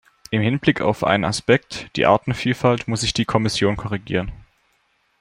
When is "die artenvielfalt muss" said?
1.95-3.03